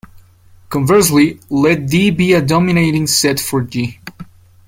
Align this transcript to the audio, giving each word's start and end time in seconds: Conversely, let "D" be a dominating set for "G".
Conversely, 0.69 1.39
let 1.51 1.85
"D" 1.85 2.09
be 2.09 2.33
a 2.33 2.41
dominating 2.41 3.05
set 3.05 3.39
for 3.39 3.61
"G". 3.61 3.99